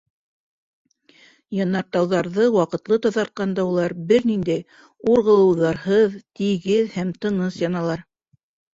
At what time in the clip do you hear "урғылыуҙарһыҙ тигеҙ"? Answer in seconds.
5.15-6.93